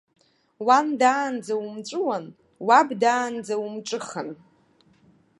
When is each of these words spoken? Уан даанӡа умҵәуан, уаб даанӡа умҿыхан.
Уан 0.65 0.87
даанӡа 0.99 1.55
умҵәуан, 1.65 2.25
уаб 2.67 2.89
даанӡа 3.01 3.55
умҿыхан. 3.63 4.29